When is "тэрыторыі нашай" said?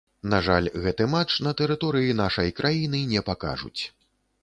1.61-2.53